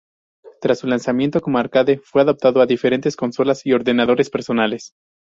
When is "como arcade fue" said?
1.41-2.23